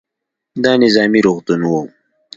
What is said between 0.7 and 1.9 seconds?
نظامي روغتون و.